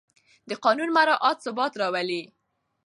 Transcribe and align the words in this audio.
د 0.49 0.51
قانون 0.63 0.89
مراعت 0.97 1.37
ثبات 1.45 1.73
راولي 1.81 2.21